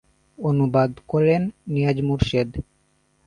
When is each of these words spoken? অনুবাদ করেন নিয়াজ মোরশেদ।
অনুবাদ 0.39 0.91
করেন 1.11 1.41
নিয়াজ 1.67 1.97
মোরশেদ। 2.07 2.49